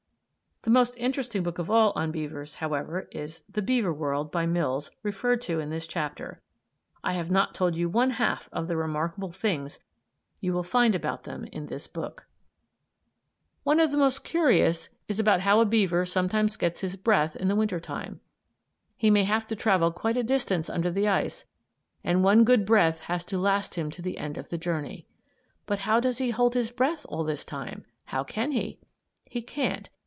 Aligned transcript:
The 0.63 0.69
most 0.69 0.95
interesting 0.97 1.41
book 1.41 1.57
of 1.57 1.71
all 1.71 1.91
on 1.95 2.11
beavers, 2.11 2.53
however, 2.55 3.07
is 3.11 3.41
"The 3.49 3.63
Beaver 3.63 3.91
World," 3.91 4.31
by 4.31 4.45
Mills, 4.45 4.91
referred 5.01 5.41
to 5.41 5.59
in 5.59 5.71
this 5.71 5.87
chapter. 5.87 6.39
I 7.03 7.13
have 7.13 7.31
not 7.31 7.55
told 7.55 7.75
you 7.75 7.89
one 7.89 8.11
half 8.11 8.47
of 8.51 8.67
the 8.67 8.77
remarkable 8.77 9.31
things 9.31 9.79
you 10.39 10.53
will 10.53 10.61
find 10.61 10.93
about 10.93 11.23
them 11.23 11.45
in 11.45 11.65
this 11.65 11.87
book. 11.87 12.27
One 13.63 13.79
of 13.79 13.89
the 13.89 13.97
most 13.97 14.23
curious 14.23 14.89
is 15.07 15.19
about 15.19 15.39
how 15.39 15.61
a 15.61 15.65
beaver 15.65 16.05
sometimes 16.05 16.55
gets 16.57 16.81
his 16.81 16.95
breath 16.95 17.35
in 17.35 17.47
the 17.47 17.55
winter 17.55 17.79
time. 17.79 18.19
He 18.95 19.09
may 19.09 19.23
have 19.23 19.47
to 19.47 19.55
travel 19.55 19.91
quite 19.91 20.15
a 20.15 20.21
distance 20.21 20.69
under 20.69 20.91
the 20.91 21.07
ice, 21.07 21.43
and 22.03 22.23
one 22.23 22.43
good 22.43 22.67
breath 22.67 22.99
has 23.09 23.25
to 23.25 23.39
last 23.39 23.73
him 23.73 23.89
to 23.89 24.01
the 24.03 24.19
end 24.19 24.37
of 24.37 24.49
the 24.49 24.59
journey. 24.59 25.07
"But 25.65 25.79
does 26.01 26.19
he 26.19 26.29
hold 26.29 26.53
his 26.53 26.69
breath 26.69 27.03
all 27.09 27.23
this 27.23 27.45
time? 27.45 27.83
How 28.05 28.23
can 28.23 28.51
he?" 28.51 28.79
He 29.25 29.41
can't. 29.41 29.89